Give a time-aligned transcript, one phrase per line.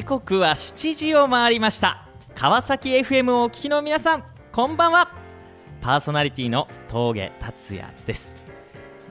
[0.00, 2.06] 時刻は7時を回りました。
[2.34, 5.12] 川崎 FM をお聞きの皆さんこんばんは。
[5.82, 8.34] パーソナリティの峠達也です。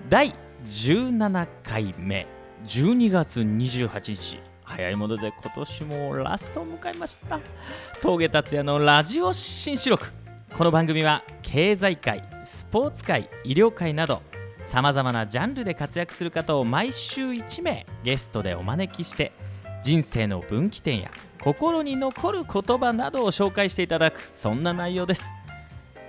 [0.10, 0.34] 第
[0.66, 2.26] 17回目。
[2.66, 4.40] 12月28日。
[4.64, 7.40] 早いもので今年もラストを迎えました。
[8.02, 10.08] 峠達也のラジオ新四録
[10.58, 14.24] この番組は経済界スポーツ界医療界など
[14.66, 19.32] さまざまなジャンルで活躍する方を毎週1名ゲストでお招きして
[19.82, 21.12] 人生の分岐点や
[21.42, 25.30] 心に残る言葉などを紹介していただくそんな内容です。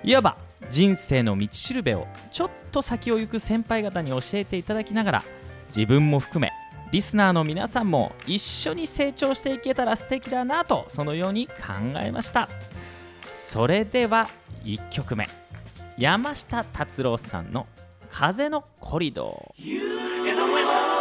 [0.03, 0.37] いわば
[0.69, 5.23] 人生の道しるべをちょっと先を行く先輩方に教えていただきながら
[5.67, 6.51] 自分も含め
[6.91, 11.53] リスナーの皆さんも一緒に成長していけたら素敵だなとそのように考
[12.01, 12.49] えました。
[13.33, 14.29] それでは
[14.65, 15.27] 1曲目。
[15.97, 17.67] 山下達郎さんの
[18.09, 21.00] 「風のコリドー」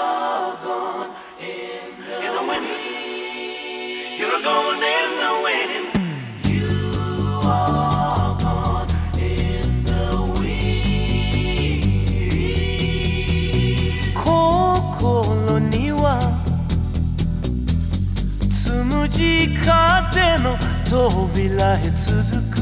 [19.62, 20.56] 風の
[20.88, 22.60] 扉へ続く。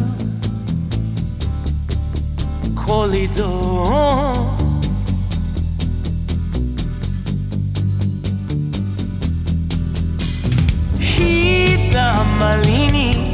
[2.74, 4.57] コリドー
[11.90, 13.27] 日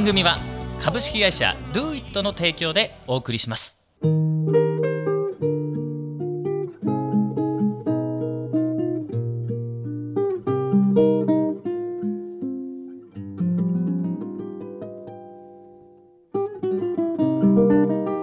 [0.00, 0.38] 番組は
[0.80, 3.76] 株式会社 DoIt の提供でお送りします。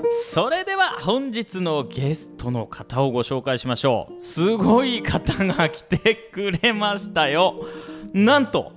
[0.09, 4.19] それでは本日のゲストの方をご紹介しましょう。
[4.19, 7.67] すごい方が来てくれましたよ。
[8.13, 8.71] なんと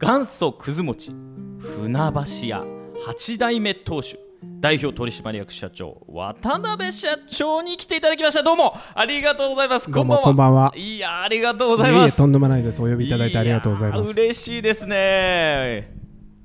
[0.00, 1.29] 元祖くず餅。
[1.60, 2.12] 船
[2.42, 2.64] 橋屋
[3.06, 4.18] 八代目当主
[4.60, 8.42] 代表取締役社長渡辺社長に来ていただきました。
[8.42, 9.90] どうもありがとうございます。
[9.90, 10.72] どうもこんばんは。
[10.74, 12.16] いやありがとうございます。
[12.16, 12.80] とんでもないです。
[12.80, 14.10] お呼びいただいてありがとうございまやす。
[14.10, 15.94] 嬉しいですね。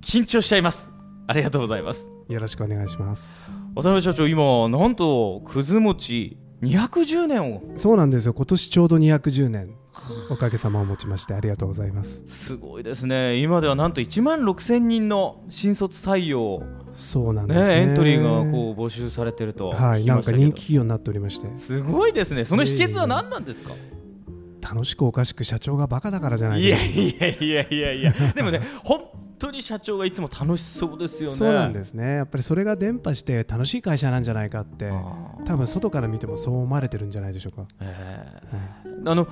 [0.01, 0.91] 緊張しちゃいます。
[1.27, 2.09] ありがとうございます。
[2.27, 3.37] よろしくお願いします。
[3.73, 7.61] 渡辺社長今なんとくず餅210年を。
[7.75, 8.33] そうなんですよ。
[8.33, 9.75] 今年ちょうど210年。
[10.29, 12.23] おかげさまをもちましてありがとうございます。
[12.27, 13.37] すごいですね。
[13.37, 17.67] 今ではなんと1万6000人の新卒採用そうなんですね。
[17.67, 21.47] ねエントリーがこう募集されてると聞はいなんか人気企業になっておりまして。
[21.55, 22.43] すごいですね。
[22.43, 23.71] その秘訣は何なんですか？
[24.61, 26.99] 楽しくおかしく社長がバカだからじゃないいやですか。
[26.99, 28.13] いやいやいやいや。
[28.35, 28.99] でもね本
[29.37, 31.35] 当に社長がいつも楽しそうですよね。
[31.35, 32.15] そうなんですね。
[32.15, 34.91] やっぱりそれが伝播して楽しい会社なんじゃないかって
[35.45, 37.67] 多分外から見てもそう思われてるんじゃないでしょうか。
[37.81, 39.09] えー。
[39.09, 39.27] あの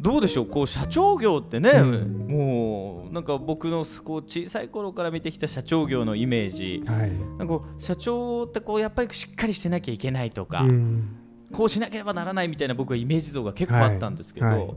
[0.00, 0.46] どうでしょう？
[0.46, 2.28] こう社長業ってね、うん。
[2.28, 6.84] もうなんか僕のこう小さい頃から見てきた社長業のイメージ。
[6.86, 7.10] はい。
[7.36, 11.16] なんか社長ってこうやっぱりしっかりしてなきゃいけないとか、うん。
[11.52, 14.58] こうしなければならないみたいな僕はイメージ像が結構あったんですけど、はい。
[14.58, 14.70] はい。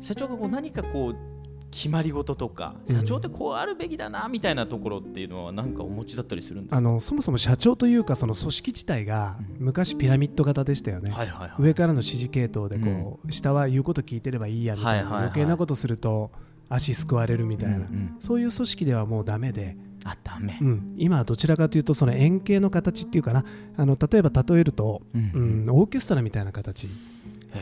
[0.00, 1.16] 社長がこう何かこう
[1.72, 2.96] 決まり事とかうん。
[2.96, 6.76] 社長ってこうあるべきだなみたいなところっていうのは何かお持ちだったりするんですか？
[6.76, 11.10] あのそもそも社長というかその組織自体が昔ピラミッド型でしたよね、
[11.58, 16.30] 上からの指示系統でこう、下は言うこと聞いてればいいやみたいな、余計なことすると
[16.68, 18.16] 足すくわれるみたいな、うんうん。
[18.20, 19.76] そういう組織ではもうダメで。
[20.04, 20.58] あダメ。
[20.60, 23.44] うん、今はどちらかというとその円形の形っていうかな。
[23.76, 25.64] あの例えば例えると、ううん。
[25.64, 26.88] ん、オーケストラみたいな形。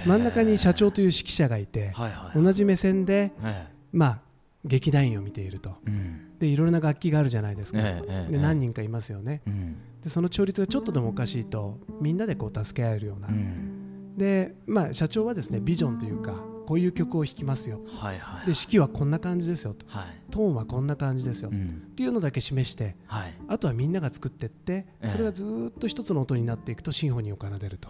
[0.07, 1.93] 真ん中に社長という指揮者がいて
[2.35, 4.21] 同じ目線で、えまあ、
[4.65, 5.77] 劇団員を見ていると。
[5.87, 6.39] えうん。
[6.39, 9.43] でいろいろな楽器があるじゃないですか、ええええで何人かいますよね。
[9.47, 9.77] うん。
[10.03, 14.17] でその調律がちょっとでもおかしいとみんなでこう助け合えるような、うん。
[14.17, 16.33] で、まあ、社長はですねビジョンというか
[16.67, 17.81] こういう曲を弾きますよ。
[17.99, 18.47] はいはい。
[18.47, 19.85] で指揮はこんな感じですよと。
[19.89, 20.05] はい。
[20.31, 21.93] トーンはこんな感じですよ、っうん。
[21.97, 23.35] ていうのだけ示してはい。
[23.49, 25.07] あとはみんなが作っていってええ。
[25.09, 27.89] それがずーっと一つの音になっていくとシンフォニーを奏でると。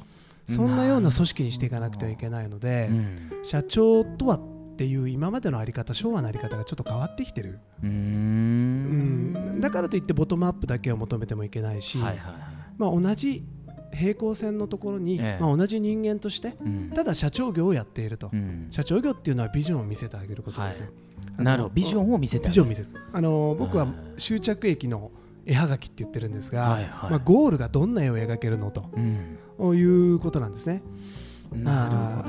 [0.48, 3.30] そんなような組織にしていかなくてはいけないのでうん。
[3.44, 4.40] 社長とは
[4.80, 9.34] っていう今までのあり方昭和のあり方がちょっと変わってきてる、うん。
[9.34, 12.34] ん、だからといってボトムアップだけを求めてもいけないし、はいはい
[12.78, 13.44] まあ、同じ
[13.92, 15.38] 平行線のところに、ええ。
[15.38, 16.90] まあ、同じ人間としてうん。
[16.94, 18.68] ただ社長業をやっていると、うん。
[18.70, 20.88] 社長業っていうのはビジョンを見せてあげることですよ、
[21.34, 21.74] あのなるほど。
[21.74, 22.88] ビジョンを見せてビジョンを見せる。
[23.12, 25.10] あの僕ははい終着駅の
[25.44, 27.10] 絵はがきって言ってるんですが、はいはい。
[27.10, 29.76] まあ、ゴールがどんな絵を描けるのとうん。
[29.76, 30.82] いうことなんですね。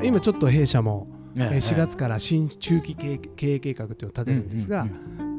[0.03, 4.85] 今ちょっと弊社も、えー4月から新中期経営計画っていうのを立てるんですが、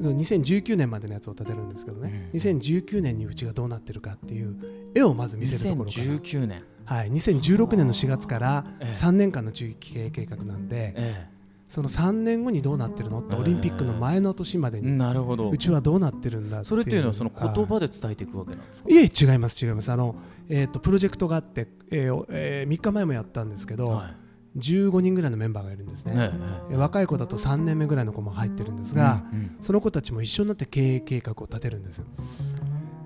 [0.00, 4.56] 2019年までのやつを立てるんですけどね、うん2019年にうちがどうなってるかっていう
[4.94, 6.62] 絵をまず見せるところから、2019年。
[6.84, 8.94] はい、2016年の4月からええ。
[8.94, 11.28] 3年間の中期経営計画なんで、え
[11.68, 14.98] その3年後にどうなってるのってええオリンピックの前の年までえに。
[14.98, 15.48] なるほど。
[15.48, 18.90] うちはどうなってるんだそれっていうのはその言はい葉で伝えていくわけなんですか？
[18.90, 19.90] いえ違います違います。
[19.92, 20.16] あの、
[20.48, 24.21] えー、とプロジェクトがあって、えーえ3日前もやったんですけど、はい
[24.56, 26.32] 15人ぐらいのメンバーがいるんですね、え。
[26.72, 29.56] え若い子だと3年目ぐらいの子も入ってるんですえが、うんうん。
[29.60, 31.98] その子たちも一緒になって経営計画を立てるんです。
[31.98, 32.06] よ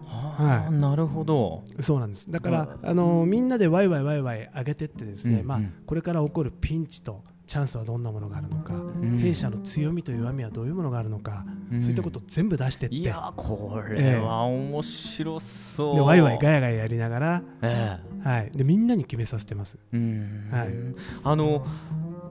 [0.06, 1.64] はあなるほど。
[1.80, 2.30] そうなんです。
[2.30, 9.18] だから、あのみんなでワイワイワイワイ上げてってですね、まあうんうん、これから起こるピンチとチャンスはどんなものがあるのか、ん。
[9.18, 11.80] 弊社の強みと弱みはどういうものがあるのか、うん。
[11.80, 12.94] そういったことを全部出してって。
[12.96, 15.94] いやこれは面白そう。
[15.94, 19.78] でワイワイガヤガヤやりながら、えはい、でみんなに決めさせてます。
[19.92, 19.98] は
[20.64, 20.68] い。
[21.22, 21.64] あの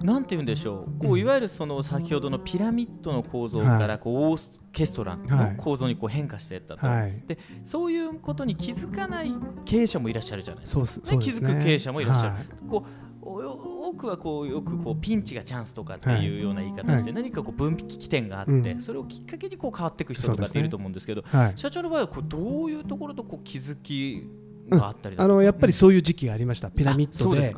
[0.02, 1.00] なんて言うんでしょう。
[1.00, 1.20] こううん。
[1.20, 7.24] いわゆるその先ほどのピラミッドの構造からこうオーケストラの構造にこう変化していったと、はい。
[7.26, 9.32] でそういうことに気づかない
[9.64, 10.82] 経営者もいらっしゃるじゃないですか。
[10.82, 11.18] ね。
[11.20, 12.46] 気づく経営者もいらっしゃる、はい。
[12.68, 18.82] こうお多くはこうよくこうピンチがチャンスとかっていうような言い方をして、は何かこう分岐起点があって、うん。
[18.82, 21.54] それをきっかけにこう変わっていく人とかっていると思うんですけどはい。
[21.56, 24.28] 社長の場合はこうどういうところとこう気づき
[24.70, 25.36] があったりだあとか？
[25.36, 26.72] のやっぱりそういう時期がありました。
[26.72, 27.54] ピラミッドで。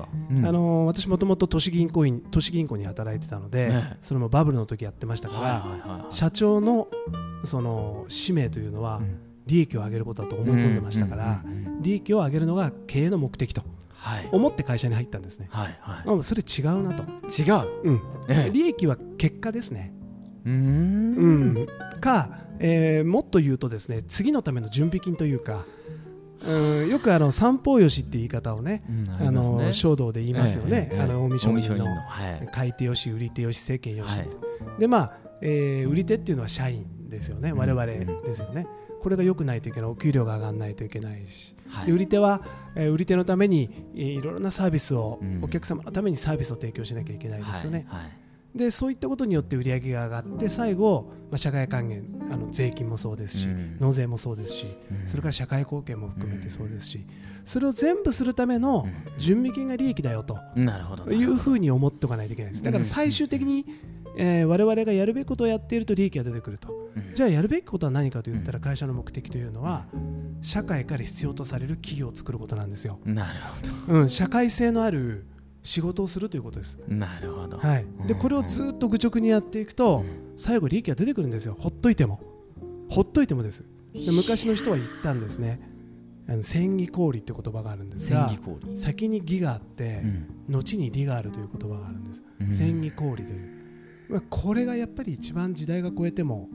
[0.47, 3.97] あの私もともと都市銀行員都市銀行に働いてたので、ね。
[4.01, 6.87] それもバブルの時やってましたから、社長の
[7.45, 9.19] その使命というのはうん。
[9.47, 13.61] 利益を上げることだと思い込んでましたから、うんうんうんうん利益を上げるのが経営の目的と。
[13.61, 13.69] はい
[14.31, 15.47] 思って会社に入ったんですね。
[15.49, 17.67] はいはあそれ違うなと、い違う。
[17.83, 18.01] うん。
[18.29, 18.51] ええ。
[18.51, 19.93] 利益は結果ですね、
[20.45, 21.53] うん。
[21.53, 21.67] ん、
[21.99, 25.65] か、えーもっと言うとですね次のための準備金というか、
[26.45, 28.91] うん、よくあの三方よしって言い方をねう
[29.23, 31.01] んあの書道で言いますよね、ええええ。
[31.03, 31.85] あの近江商人の。
[31.85, 32.47] はい。
[32.51, 34.29] 買い手よし売り手よし世間よし、はい。
[34.79, 37.51] でまあ、えー売り手っていうのは社員ですよね。
[37.51, 38.67] うん我々ですよね、
[39.01, 39.89] これが良くないといけない。
[39.89, 41.85] お給料が上がらないといけないし、はい。
[41.87, 42.41] で売り手は、
[42.75, 45.43] えー売り手のために、えーいろいろなサービスを、うん。
[45.43, 48.11] お客様のためにサービスを提供しなきゃいけないですよね、はいはい。
[48.57, 53.77] でそういったことによって売り上げが上がって最後、まあ、社会還元あの税金もそうですし、うん。
[53.79, 55.07] 納税もそうですし、うん。
[55.07, 57.05] それから社会貢献も含めてそうですし、
[57.45, 59.19] それを全部するためのうん。
[59.19, 60.37] 準備金が利益だよと
[61.09, 62.63] いうふうに思っておかないといけないです。
[62.63, 63.65] だから最終的に、
[64.17, 66.89] えー我々がやるべきことをやっていると利益が出てくると。
[66.95, 67.13] うん。
[67.13, 69.85] じゃあやるべきことは何かと言ったら会社の目的というのは
[70.41, 73.39] 社会から必要とされる企業を作ることなんですよ、なる
[73.87, 75.25] ほうん、社会性のある
[75.63, 77.57] 仕事をするということです、どなるほど。
[77.57, 80.27] はい、でこれをずっと愚直にやっていくとうん。
[80.37, 81.57] 最後利益が出てくるんですよ。
[81.59, 82.21] ほっといても。
[82.89, 83.63] ほっといてもです。
[83.93, 85.59] で昔の人は言ったんですね。
[86.29, 88.29] あの千義氷って言葉があるんです千が
[88.75, 90.27] 先に義があって、うん。
[90.49, 92.53] 後に利があるという言葉があるんです、うん。
[92.53, 93.56] 千義氷という、
[94.09, 96.47] まあ、これがやっぱり一番時代が超えても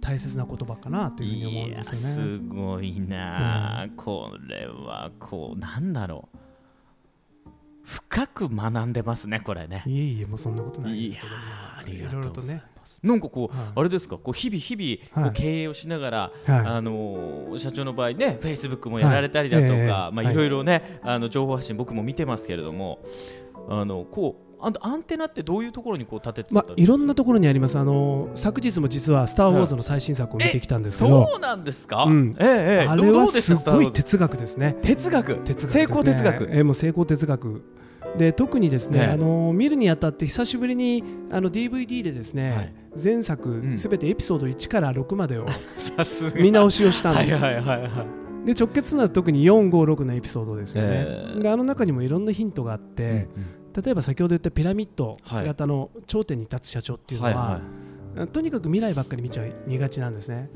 [0.00, 3.82] 大切な言葉かなというふうに思うんですよいやねすごいな。
[3.82, 6.38] あ、これはこうなんだろう。
[7.84, 9.84] 深く学んでますねこれね。
[9.86, 11.38] いえいえもうそんなことないですけどー
[11.78, 12.62] ありいがとうございろいろとね。
[13.02, 13.66] なんかこう、はい。
[13.76, 14.16] あれですか？
[14.18, 15.32] こう日々日々はい。
[15.32, 16.58] こう経営をしながら、はい。
[16.66, 20.48] あのー社長の場合ねフェイスブックもやられたりだとか、はいええまあはいいろい。
[20.48, 23.04] ろねあの情報発信僕も見てますけれども
[23.68, 27.78] あのこうあんアンテナってどういうところにこう立ててたまあ、いろんなところにあります。
[27.78, 32.36] あの昨日も実は「スター・ウォーズ」の最新作を見てきたんですけど、そうなんですか、うん。
[32.38, 32.88] ええええ。
[32.88, 34.76] あれはすごい哲学ですね。
[34.82, 35.36] 哲学？
[35.44, 36.48] 哲学成功哲学？
[36.50, 37.62] えーもう成功哲学。
[38.16, 39.12] で特にですね、ええ。
[39.12, 42.74] あの見るにあたって久しぶりにあの DVD でですね、はい。
[43.02, 43.76] 前作ん。
[43.76, 45.46] すべてエピソード1から6までを
[46.36, 48.46] 見直しをしたんです、はいはいはいはい。
[48.46, 51.06] で直結な特に456のエピソードですよね、
[51.44, 53.28] あの中にもいろんなヒントがあって、
[53.82, 60.48] 例えば先ほど言ったピラミッド型の頂点に立つ社長っていうのは、はいはとにかく未来ばっかり見ちゃい見がちなんですね、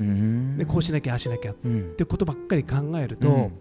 [0.57, 1.93] でこうしなきゃああしなきゃっうん。
[1.95, 3.51] てことばっかり考えると、うん。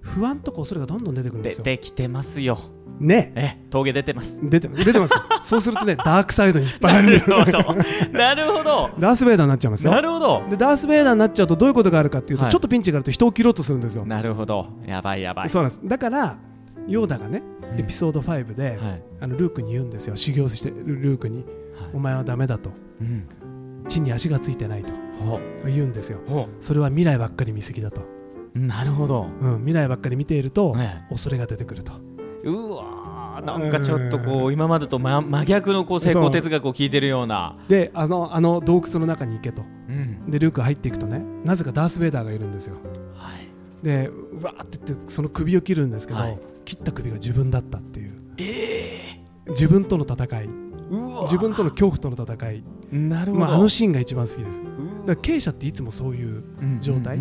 [0.00, 1.64] 不安とか恐れがどんどん出てくるんですよ。
[1.64, 2.58] 出てきてますよ。
[3.00, 3.32] ね。
[3.34, 4.38] え峠出てます。
[4.40, 5.14] 出て出てます。
[5.14, 7.26] か そうするとねダークサイドに引っ張られる。
[7.26, 7.82] なるほど。
[8.12, 8.90] なるほど。
[8.98, 9.92] ダース・ベイダーになっちゃいますよ。
[9.92, 10.42] なるほど。
[10.48, 12.52] でダース・ベイダーになっちゃうとどういうことがあるかっていうと、はい。
[12.52, 14.68] ちょっとピンチがあると人を切ろうとするんですよ、なるほど。
[14.86, 15.48] やばいやばい。
[15.48, 15.80] そうなんです。
[15.84, 16.38] だから
[16.88, 17.42] ヨーダがね
[17.78, 19.02] エピソード5で、はい。
[19.20, 20.16] あのルークに言うんですよ。
[20.16, 21.46] 修行してるルークに、はい。
[21.94, 22.70] お前はダメだと。
[23.00, 23.26] うん。
[23.88, 24.92] 地に足がついてないと。
[25.20, 26.20] ほ言うんですよ。
[26.58, 28.02] それは未来ばっかり見すぎだと、
[28.54, 29.26] うなるほど。
[29.40, 31.92] うん、未来ばっかり見ていると、ね恐れが出てくると。
[32.44, 37.56] うわーなんかちょっとこう今までと真真逆のこう成功哲学を聞いてるような。
[37.68, 39.62] であのあの洞窟の中に行けと。
[39.88, 40.30] うん。
[40.30, 42.76] でルーク入っていくとねなぜかダース・ベイダーがいるんですよ。
[43.14, 43.49] はい
[43.82, 46.38] でうわーって言ってその首を切るんですけど、はい。
[46.64, 48.12] 切った首が自分だったっていう。
[49.48, 50.48] 自分との戦い。
[51.22, 54.58] 自分との恐怖との戦い、なるほど、まあ、あのシーンが一番好きです。
[54.58, 54.70] だか
[55.04, 56.42] うら経営者っていつもそういう、
[56.80, 57.18] 状態。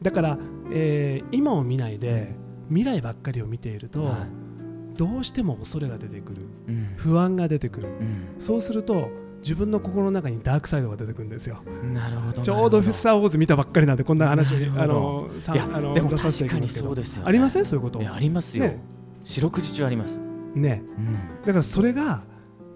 [0.00, 0.38] だから、
[0.72, 2.32] えー今を見ないで
[2.68, 4.96] 未来ばっかりを見ていると、うんはい。
[4.96, 6.42] どうしても恐れが出てくる。
[6.68, 6.94] うん。
[6.96, 7.88] 不安が出てくる。
[7.88, 8.34] うん。
[8.38, 9.10] そうすると
[9.44, 11.58] 自分の心の中にダークサイドが出てくるんですよ。
[11.92, 17.28] なるほどちょうど「なるほスター・ウォーズ」見たばっかりなんでこんな話あのさいやあのでも確かにそうですよね。
[17.28, 17.66] ありません？
[17.66, 18.00] そういうこと。
[18.00, 18.82] ありますよ、ね。
[19.22, 20.18] 四六時中あります、
[20.54, 20.82] ね。
[20.96, 21.18] うん。
[21.44, 22.24] だからそれが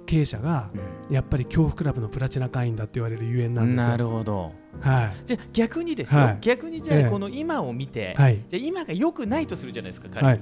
[0.09, 0.71] 経営者が
[1.11, 3.88] うやっぱり恐怖クラブのプラチナ会員だって言われるゆえんなんん、ですよ。
[3.91, 4.53] なるほど。
[4.81, 5.12] はい。
[5.27, 6.38] じゃあ逆にですよ、はい。
[6.41, 7.11] 逆にじゃあええ。
[7.11, 8.43] この今を見て、はい。
[8.49, 10.41] じゃあ今が良くないとするじゃないですか彼、はい。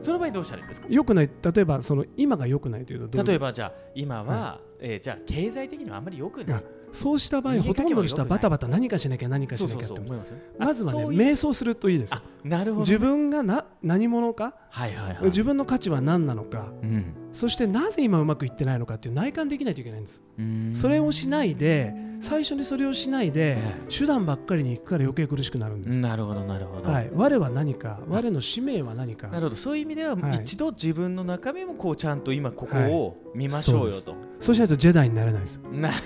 [0.00, 0.86] その場合どうしたらいいんですか？
[0.88, 6.58] 良くない例えばその今が良くないというと例えばじゃあ今は、えーじゃあ経済的にはあんまり良くない。
[6.58, 10.34] あそうした場合ほとんどの人はバタバタ何かしなきゃ何かしなきゃってます？
[10.58, 12.14] まずはね瞑想するといいです。
[12.14, 12.80] あなるほど。
[12.80, 14.54] 自分がな何者か？
[14.70, 15.24] はいはいはい。
[15.24, 16.72] 自分の価値は何なのか？
[16.82, 20.24] うんそしてなぜ今うまくいってないのかっていう内観できないといけないんです。
[20.72, 26.00] それをしないで最初にそれをしないでえ手段ばっかりに行くから余計苦しくなるんです。
[26.00, 27.10] なるほどなるほど、はい。
[27.14, 29.28] 我は何か我の使命は何か。
[29.28, 29.56] なるほど。
[29.56, 35.60] そういう意味では、はい一度自分の中身もこうちゃんと今ここを見ましょうよと、そうしないとジェダイになれないです。
[35.72, 35.92] な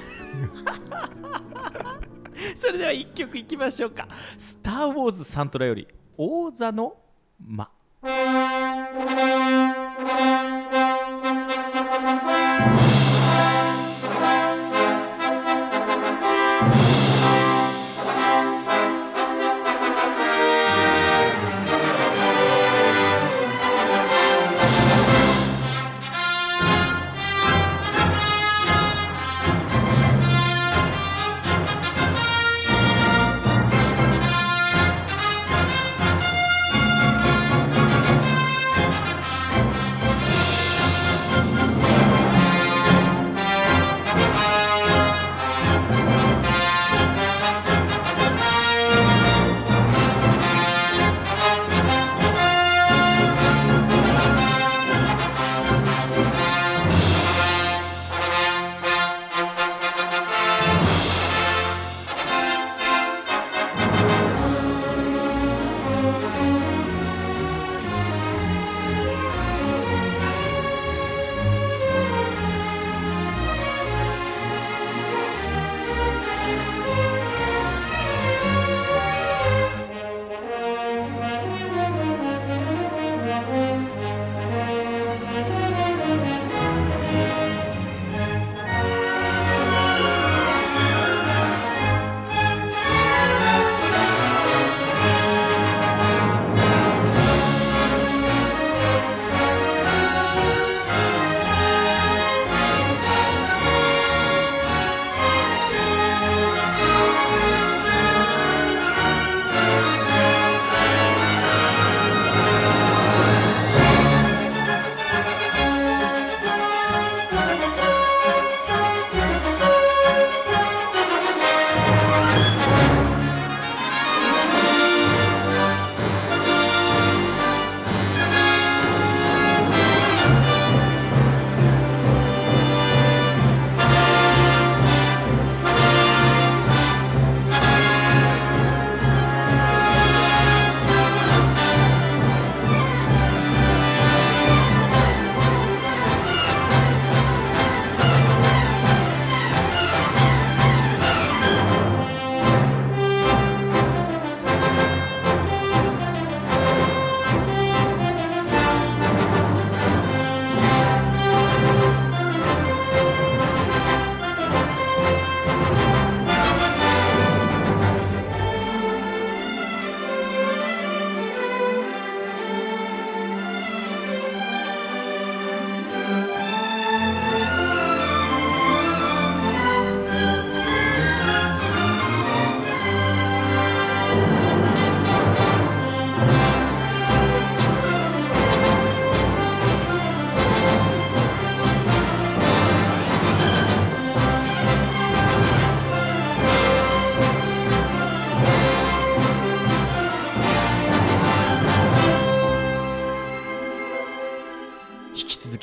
[2.54, 6.98] それでは一曲いきましょうか「スター・ウォーズ」サントラより「王座の
[7.40, 7.70] 間」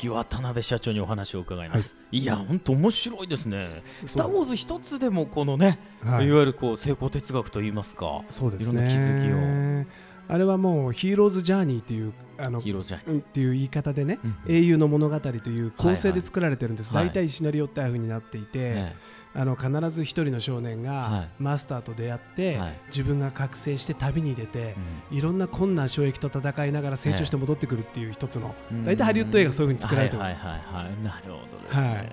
[0.00, 3.82] き渡辺社長にお話を伺います、い、や本当面白いですね。
[4.04, 6.26] スター・ウォーズ一つでもこのね、はい。
[6.26, 9.86] い、わゆるこう成功哲学といいますかそうですいろんな気づきね
[10.28, 17.14] あれはもうヒーローズジャーニーっていうあのヒーローじゃうんっていう言い方でね、うん英雄の物語という構成で作られてるんです、はいはい。
[17.14, 18.96] 大体シナリオってああいう風になっていて、え
[19.32, 21.28] あの必ず一人の少年はがい。
[21.38, 22.72] マスターと出会って、はい。
[22.88, 24.74] 自分が覚醒して旅に出て
[25.12, 28.84] え、いろんな困難障壁と戦いながら成長して戻ってくるっていう一つの、うん。
[28.84, 31.04] 大体ハリウッド映画そういう風に作られてるんです、はいはいはいはい。
[31.04, 32.12] なるほどですね、はい。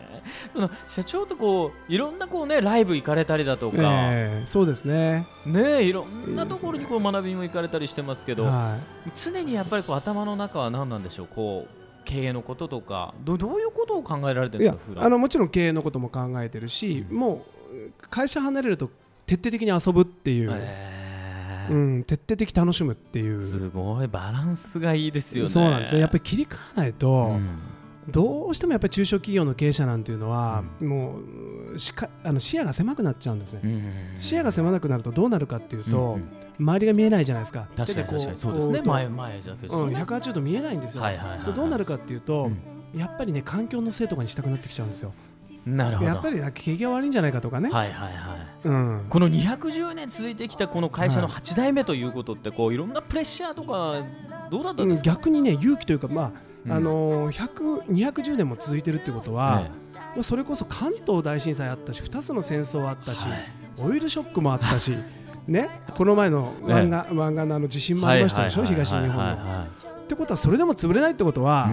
[0.54, 8.78] その社長とこういろんなこうねライブ行かれたりだとか、ええそうですね、ねいろんなところにこう学びも行かれたりしてますけど、は
[9.16, 11.28] 常にやっぱりこう頭の中は何なんでしょう？
[11.28, 11.77] こう
[12.08, 15.06] 経営のこととかどどういうことを考えられてるんですか普段？
[15.06, 18.90] あのもちろん経営のことも考えてるし、もう会社離れると
[19.26, 20.54] 徹底的に遊ぶっていう、
[21.70, 23.38] うん、徹底的に楽しむっていう。
[23.38, 25.50] すごいバランスがいいですよね。
[25.50, 26.00] そうなんですよ。
[26.00, 27.60] やっぱり切り替えないと、うん
[28.10, 31.20] どうしてもやっぱり中小企業の経営者なんていうのは、も
[31.74, 37.68] うしかあの視野が狭くなっちゃうんですね、うん視野が狭くなるとどうなるかっていうと、うんうん周りが見えないじゃないですか。
[37.78, 38.38] 確かに確かに。
[38.38, 38.82] そうですね。
[38.84, 41.46] 前前だけど、うん、180度見えないんですよ、はいはいはいはい。
[41.46, 43.00] とどうなるかっていうと、うん。
[43.00, 45.14] やっぱりね環境のせいとかにしたくなってきちゃうんですよ。
[45.68, 46.10] なるほど。
[46.10, 54.04] やっぱりなんか景気が悪いんじゃないかとかね、はいはいはいうん、この210年続いてきたこの会社のはい8代目ということってこういろんなプレッシャーとか
[54.50, 56.32] どうだったんうんですか、逆にね勇気というか、まあ
[56.68, 56.72] うん。
[56.74, 59.70] あのー、100 210年も続いてるってことは、
[60.16, 63.40] まあそれこそ関東大震災あったし2つの戦争あったし、はい。
[63.80, 64.96] オイルショックもあったし
[65.48, 69.20] ね、この前の湾岸,、湾岸のあの地震もありましたでしょ、東日本の。
[69.20, 69.68] は
[70.04, 71.70] ってことはそれでも潰れないってことは、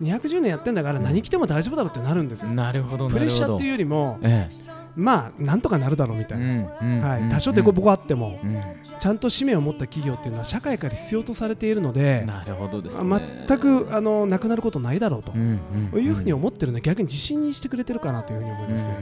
[0.00, 2.50] い210年やってんだから何来ても大丈夫だろうってなるんですよ。
[2.50, 3.08] うんなるほど。
[3.08, 4.48] プレッシャーっていうよりも、え
[4.96, 8.62] まあなんとかなるだろうみたえいな、はい、うん多少デコボコあっても、うん。
[8.98, 13.46] ちゃんと使命を持った企業っていうのは社会から必要とされているので、なるほどですね。
[13.46, 18.96] 全くあのなくなることないだろうと、いうふうに思ってるので逆に自信にしてくれてるかなというふうに思いますね。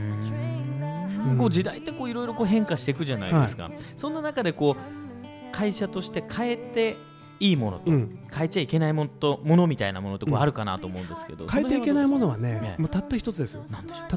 [1.39, 6.97] こう時代ってこういろいろこう変化していくじゃないですか、そんな中でこう会社として変えて
[7.39, 8.19] いいものと、うん。
[8.33, 13.63] 変えちゃいけないものとものみたいなものってこあるかなと思うんですけど、変えていけないものはねもうたった一つですよ。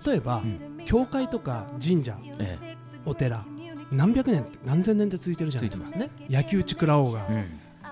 [0.06, 0.84] 例えば、うん。
[0.84, 2.76] 教会とか神社ええ。
[3.04, 3.44] お寺
[3.90, 5.88] 何百年何千年って続いてるじゃつないですか。
[5.88, 7.26] いてますね、焼き討ち食らおうが、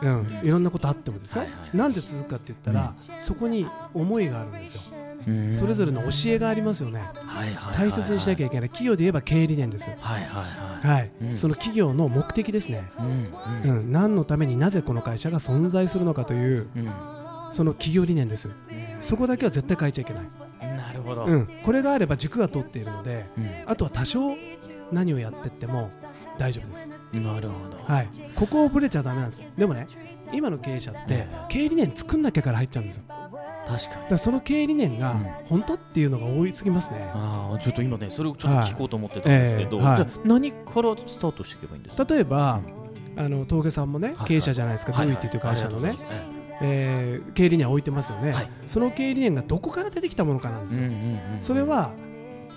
[0.02, 0.20] うん。
[0.20, 0.46] うん。
[0.46, 5.05] いろんなことあってもですよ、なんで続くかって言ったら、そこに思いがあるんですよ、うん
[5.52, 8.68] それぞれの教えがありますよね、はいはいはい大切にしなきゃいけない。
[8.68, 9.90] 企業で言えば経営理念です。
[9.90, 10.40] よはいは
[10.84, 10.98] いはい。
[10.98, 11.36] はい、うん。
[11.36, 13.78] その企業の目的ですね、うんうん。
[13.78, 16.90] うん、何のためになぜこの会社が存在するのかといううん。
[17.50, 18.50] その企業理念です。
[19.00, 20.24] そこだけは絶対変えちゃいけない、
[20.76, 23.50] なるほど、うん、これがあれば軸が通っているのでうん。
[23.66, 24.20] あとは多少
[24.90, 25.90] 何をやってっても
[26.38, 29.56] 大丈夫です、なるほど、はい、ここをぶれちゃダメなんです。
[29.56, 29.86] でもね
[30.32, 31.46] 今の経営者ってええ。
[31.48, 33.04] 経営理念作んなきゃから入っちゃうんですよ。
[33.08, 33.25] だ
[33.66, 34.02] 確かに。
[34.04, 35.18] からその経営理念がうん。
[35.48, 37.10] 本当っていうのが多いすぎますね。
[37.14, 42.04] ああちょっと今ねそれをちょっと聞こうと思ってたんですけど、はいええはいじゃあ何からスタートしていけばいいんですか？
[42.04, 42.60] 例えば
[43.16, 46.52] あの峠さんもねはい経営者じゃないですか、はいドゥイティという会社のね、ありがとうございます。
[46.62, 48.48] えー経営理念を置いてますよね、はい。
[48.66, 51.42] その経営理念がどこから出てきたものかなんですよ、ええうんうんうん。
[51.42, 51.92] それは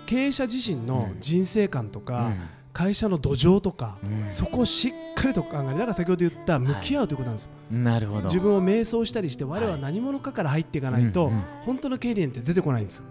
[0.05, 2.31] 経営者自身の人生観とか、
[2.71, 4.31] 会社の土壌とか、うん。
[4.31, 5.67] そこをしっかりと考える。
[5.71, 8.25] だから先ほど言った向き合うということなんですよ、うんなるほど。
[8.25, 11.43] 自分を瞑想したりして我は何者かから入っていかないと、うんうん。
[11.65, 13.03] 本当の経営理念って出てこないんですよ、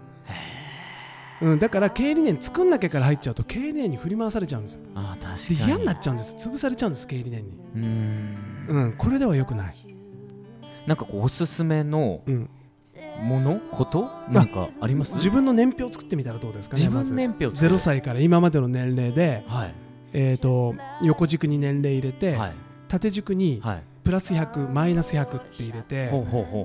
[1.41, 4.81] うん、だから経営理念作んなきゃから入っちゃうと経営理念に振り回されちゃうんですよ。
[4.95, 8.35] ああ確かでに嫌になっちゃうんです潰されちゃうんです経営理念に、うん。
[8.67, 9.75] うん、これでは良くない、
[10.85, 12.49] なんかおすすめのうん、
[13.23, 14.09] ものこと？
[14.29, 15.15] なんかあります？
[15.15, 19.73] 自分の年表を作ってみたらどうですかね自分年表を作る0歳から今までの年齢で、はい。
[20.13, 22.53] えー、と横軸に年齢入れて、はい。
[22.87, 23.83] 縦軸にはい。
[24.01, 26.09] プラス100マイナス100って入れて、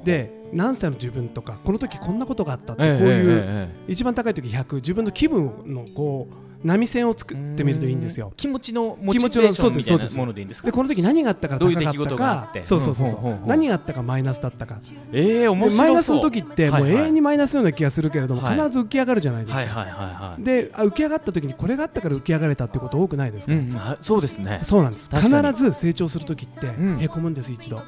[0.04, 8.32] で何歳の自分とかこの時こんなことがあったってええこういう、ええ一番高い時100自分の気分のこう波線を作ええってみるといいんですよ。
[8.36, 10.66] 気持ちのモ気持ちのチベーションみたいなそうですものでいいんですか？
[10.66, 11.72] でこの時何があったから高
[12.16, 12.64] かったか。
[12.64, 14.80] そうそうそう何があったかマイナスだったか。
[15.12, 18.56] ええ面白マイナスの時ってもう永遠にマイナスのような気がするけれどもはい。
[18.56, 19.58] 必ず浮き上がるじゃないですか。
[19.58, 20.42] はいはいはいはい。
[20.42, 24.60] であ浮き上がった時にこれがあったから浮き上がれたってこと多くないですか、そうですね。
[24.62, 25.14] そうなんです。
[25.14, 26.98] 必ず成長する時ってうん。
[27.00, 27.82] へこむんです一度。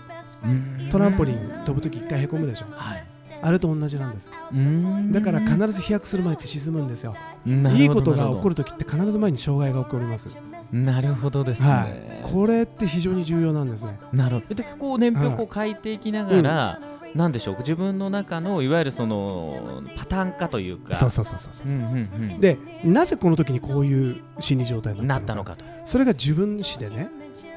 [0.45, 0.89] うん。
[0.91, 2.67] トランポリン飛ぶ時一回へこむでしょ。
[2.71, 3.05] はい
[3.43, 4.29] あれと同じなんです。
[4.53, 5.13] うん。
[5.13, 7.15] だから必ず飛躍する前って沈むんですよ。
[7.47, 10.37] いいことが起こる時って必ず前に障害が起こります。
[10.73, 12.23] なるほどですね、はい。
[12.25, 13.99] これって非常に重要なんですね。
[14.13, 14.55] なるほど。
[14.55, 16.81] でこう年表をこう書いていきながら、
[17.15, 17.59] なんでしょう？
[17.59, 20.97] 自分の中のいわゆるそのパターン化というか。
[20.97, 21.67] そうそうそうそうそう。
[21.69, 22.41] うんうんうん。
[22.41, 25.55] でなぜこの時にこういう心理状態になったのか。
[25.55, 25.65] と。
[25.85, 27.09] それが自分史でね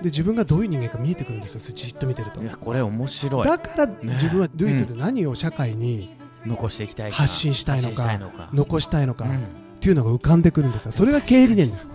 [0.01, 1.61] で自分がどういう人間か見えてくるんですよ。
[1.75, 2.41] じっと見てると。
[2.41, 3.47] いやこれ面白い。
[3.47, 3.95] だからね。
[4.03, 7.17] 自分はドゥイットで何を社会に残していきたいか。
[7.17, 7.91] 発信したいの
[8.29, 9.31] か残したいのか、うん。
[9.31, 9.39] っ
[9.79, 10.91] ていうのが浮かんでくるんですよ。
[10.91, 11.87] それが経営理念です。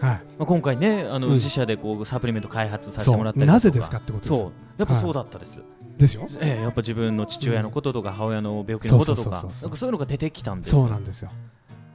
[0.00, 0.16] はい。
[0.38, 1.32] まあ、今回ねあの、うん。
[1.34, 4.40] 自社でこうサプリメント開発させてそもらったりなぜですかってことです。
[4.40, 4.52] そう。
[4.78, 5.60] やっぱそうだったです、
[5.98, 6.26] ですよ。
[6.40, 11.30] ええやっぱ自分の父親のこととか母親の病気のこととかそういうのが出てきたんですそうなんですよ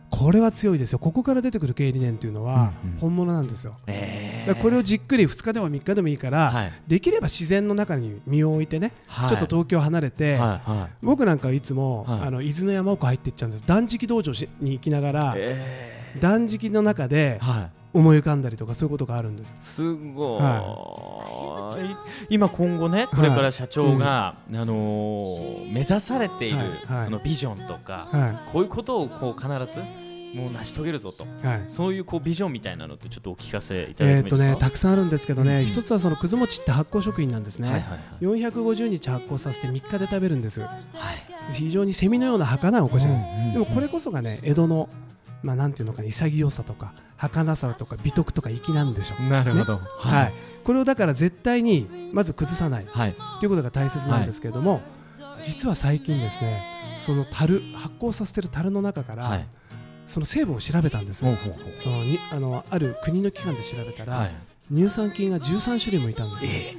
[0.10, 1.00] これは強いですよ。
[1.00, 2.98] ここから出てくる経営理念っていうのはうんうん。
[3.00, 6.72] 本物なんですよ、ええだからこれをじっくり2日でも3日でもいいから、はい。
[6.88, 9.30] できれば自然の中に身を置いてね、はい。
[9.30, 10.95] ちょっと東京離れて、はいはい。
[11.02, 12.22] 僕なんかはいつも、はい。
[12.28, 13.67] あの伊豆の山奥入っていっちゃうんです。
[13.67, 19.56] 断食道場しに行きながら、え断食の中えではい思い浮かんだりとかそういうことがあるんです。
[19.60, 21.95] すごい、
[22.30, 26.67] 今今後ねこれから社長が、あのー目指されている、はい。
[26.67, 27.06] はい。
[27.06, 29.82] そのビジョンとか、はこういうことをこう必ず
[30.34, 31.25] もう成し遂げるぞと。
[31.43, 31.63] い、はい。
[31.67, 35.60] そういうこうビジョンみたいなのってちょっとお聞かせいただいえーっとねたくさんあるんですけどね、うん。
[35.62, 38.39] うん一つはそのくず餅って発酵食品なんですね、はいはい。
[38.39, 40.62] 450日発酵させて3日で食べるんです。
[40.62, 41.54] はい。
[41.54, 43.54] 非常にセミのような儚いお菓子なんです、うんうんうん。
[43.54, 44.89] でもこれこそがね江戸の
[45.41, 49.23] まあなんていうのかな潔さとか儚さとか美徳とか粋なんでしょう。
[49.23, 52.86] なるほど、はい、これをだから絶対にまず崩さない。
[52.86, 53.15] はい。
[53.39, 54.82] ということが大切なんですけれども、
[55.43, 59.45] 実は最近ですねその樽発酵させてる樽の中から、はい。
[60.08, 61.73] その成分を調べたんです、ほうほうほう。
[61.75, 64.32] そのにあのある国の機関で調べたら、はい。
[64.73, 66.78] 乳酸菌が13種類もいたんですよ、え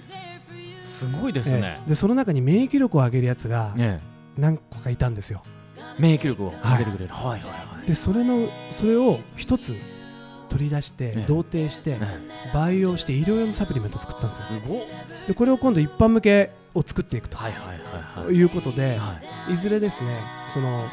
[0.78, 0.80] え。
[0.80, 1.60] すごいですね。
[1.62, 1.88] え、え。
[1.90, 4.00] でその中に免疫力を上げるやつがね
[4.38, 5.42] 何個かいたんですよ。
[5.98, 9.74] 免疫力を上げてくれる、はい、はいはいはいでそれのそれを一つ
[10.48, 11.24] 取り出してええ。
[11.26, 12.06] 同定してね
[12.54, 14.60] 培養して医療用のサプリメントを作ったんですよ。
[15.26, 18.34] でこれを今度一般向けを作っていくとはいはいはいはい。
[18.36, 19.54] いうことで、はい。
[19.54, 20.86] いずれですねその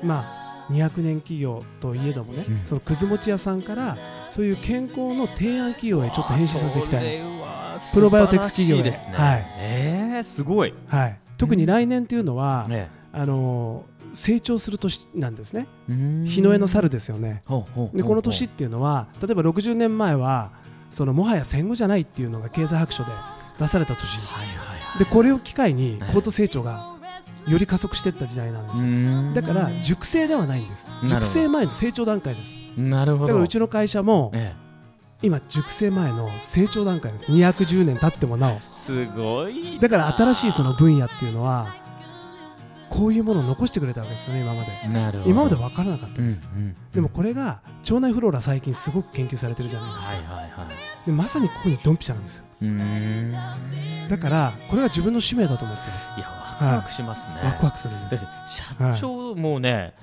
[0.00, 2.58] まあ200年企業といえどもね、うん。
[2.58, 3.98] そのくず餅屋さんから
[4.30, 7.18] そういう健康の提案企業へちょっと変身させていきたい。
[7.18, 7.20] い
[7.92, 8.82] プロバイオテックス企業へ。
[8.84, 15.66] ですね、はいええすごい、はい、特に来年というのは、ね、あのー成長する年なんですね。
[15.88, 17.42] 日日の絵の猿ですよね。
[17.92, 20.52] でこの年っていうのは例えば60年前は
[20.90, 23.10] そのもはや戦後じゃないっていうのが経済白書で
[23.58, 24.18] 出された年。
[24.18, 24.98] はいはいはい。
[24.98, 26.10] でこれを機会にはい。
[26.14, 26.94] 高度成長が
[27.46, 29.34] より加速していった時代なんです。
[29.34, 30.86] だから熟成ではないんです。
[31.06, 32.56] 熟成前の成長段階です。
[32.76, 33.26] なるほど。
[33.26, 34.54] だからうちの会社もえ
[35.22, 37.24] 今熟成前の成長段階です。
[37.26, 38.52] 210年経ってもなお。
[38.52, 41.74] えすごいだから新しいその分野っていうのは
[42.90, 44.88] こういうものを残してくれたわけですよね今まで。
[44.88, 45.30] なるほど。
[45.30, 46.76] 今まで分からなかったうんです、うん。
[46.92, 50.68] でもこれが腸内フローラ最近すごく研究されてるじゃないですか、はいはいは
[51.04, 51.06] い。
[51.06, 52.44] でまさにここにドンピシャなんですよ。
[54.08, 56.10] だからこれが自分の使命だと思ってます。
[56.16, 58.26] いやワクワクしますね、ワクワクするんです。
[58.46, 58.64] 社
[59.00, 59.94] 長もうね、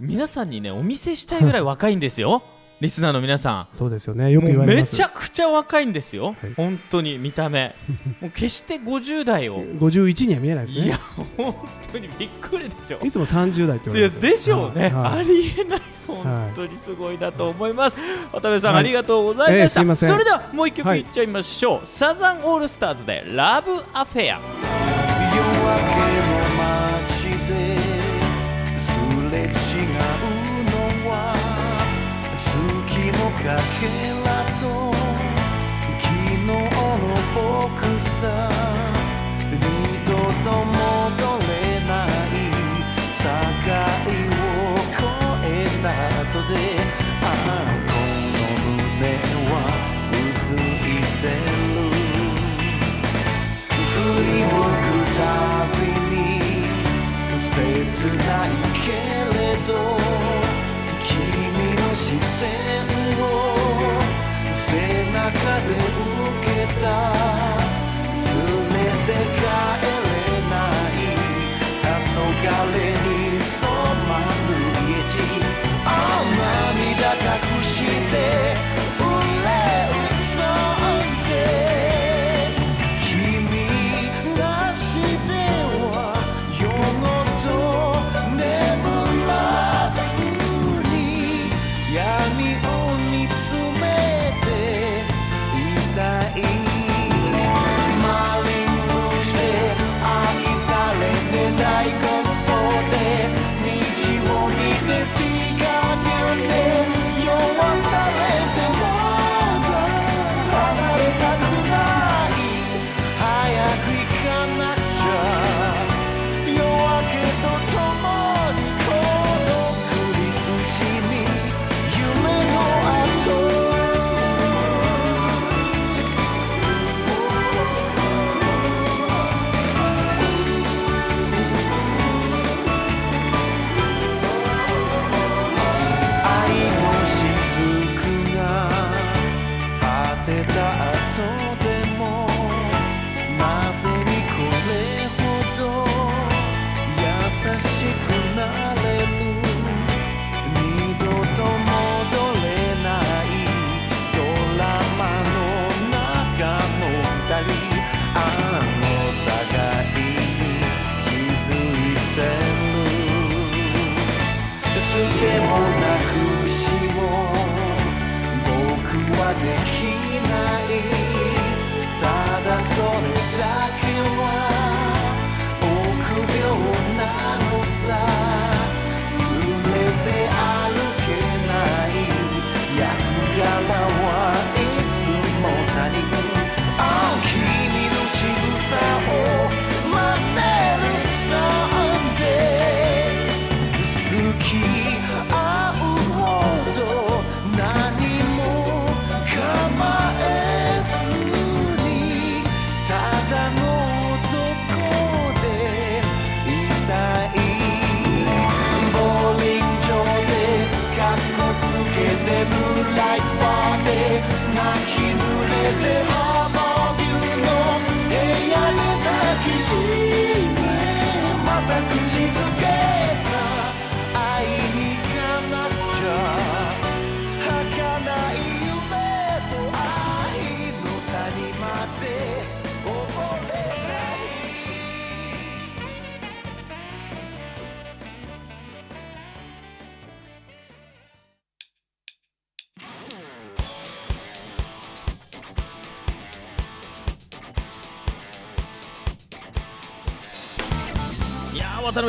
[0.00, 2.42] 皆さんにねお見せしたいぐらい若いんですよ
[2.78, 4.30] リスナーの皆さそうですよね。
[4.30, 6.54] よんく言われめちゃくちゃ若いんですよ、はい。
[6.54, 7.74] 本当に見た目。
[8.20, 9.64] もう決して50代を。
[9.64, 10.86] 51には見えないですね。
[10.86, 10.98] いや
[11.38, 11.54] 本
[11.90, 12.98] 当にびっくりでしょ。
[13.02, 14.92] いつも30代って言われまでしょうね、はい。
[14.92, 15.18] はい。
[15.20, 15.80] ありえない。
[16.06, 17.96] 本当にすごいなと思います、
[18.32, 18.84] 渡部さん、はい。
[18.84, 20.10] ありがとうございました、ええすいません。
[20.10, 24.40] それではもう一曲はいいっちゃいましょう、サザンオールスターズでラブアフェア
[33.46, 33.86] かけ
[34.28, 34.92] らと
[36.00, 36.58] 昨日の
[37.32, 38.55] 僕さ。
[66.86, 67.45] star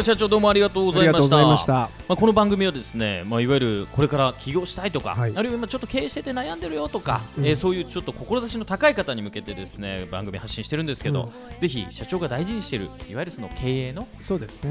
[0.08, 1.46] 社長どうもありがとうございました。
[1.46, 1.74] ました。
[1.74, 5.34] まあ、この番組はですね、まあ、いわゆるこれから起業したいとか、はい。
[5.36, 7.46] あるいは今ちょっと経営してて悩んでるよとか、うん。
[7.46, 14.70] えーそういうちょっと志の高い方に向けてですね番組発信してるんですけど、ぜひ社長が大事にしているいわゆるその経営のそうですね、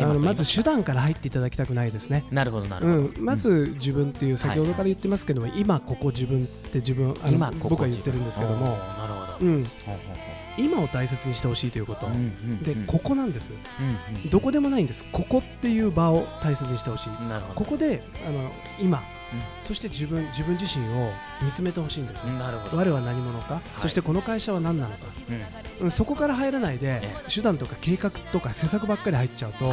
[0.00, 2.24] うんまず手段から入っていただきたくないですね。
[2.30, 8.78] なるほどなるほど、うん、まず自分っていう先ほどから言ってますけども、今ここ自分って自分あの今ここ僕は言ってるんですけども。
[8.78, 12.62] なるほど、うん、ほうほう今を大切にしてほしいということ、ほううんうんうん。
[12.62, 13.52] でここなんです。
[13.52, 15.04] うんどこでもないんです。
[15.12, 17.08] ここっていう場を大切にしてほしい。
[17.54, 19.21] ここであの今、うん
[19.60, 21.10] そして自分自分自身を
[21.42, 29.66] 見つめてほしいんです、なるほど、我は何者か、そしてこの会社は何なのか、そこから入らないでえ手段とか計画とか施策ばっかり入っちゃうと、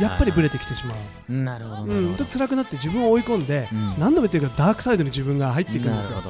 [0.00, 0.94] やっぱりブレてきてしま
[1.28, 3.94] う、なるほど辛くなって自分を追い込んで、うん。
[3.98, 6.22] 何度も言ってるけどダークサイドに自分が入っていくんですよ。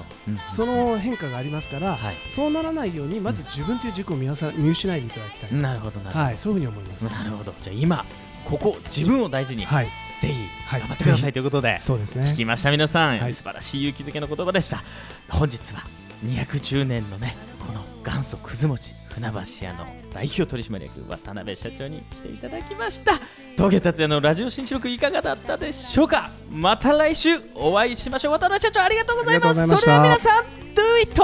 [0.47, 2.15] その変化がありますから、はい。
[2.31, 7.05] そうならないようにまず自分という軸を見さ見失いでいただきたい、なるほどなるほど、はい、そういうふうに思います。
[7.11, 7.55] なるほど。
[7.63, 8.05] じゃあ今
[8.45, 9.89] ここ自分を大事に、はい、
[10.21, 10.81] ぜひはい。
[10.81, 12.27] 頑張ってくださいということで、そうですね。
[12.27, 13.33] 聞きました皆さん、はい。
[13.33, 14.83] 素晴らしい勇気づけの言葉でした。
[15.29, 15.81] 本日は
[16.25, 23.13] 210年のねこの元祖くず餅船橋屋の代表取締役渡辺社長に来ていただきました。
[23.57, 26.31] 峠達也のラジオ新記録いかがだったでしょうか。
[26.51, 28.33] また来週お会いしましょう。
[28.33, 29.67] 渡辺社長ありがとうございます。
[29.67, 31.21] それでは皆さん Do it!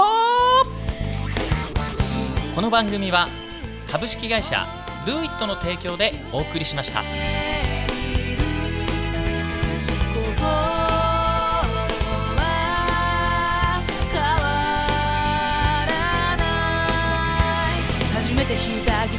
[2.55, 3.27] この番組は
[3.91, 4.65] 株式会社
[5.05, 7.03] Do it の提供でお送りしました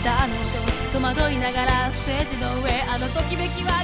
[0.07, 3.83] たの音戸惑いながらステージの上あのときめきは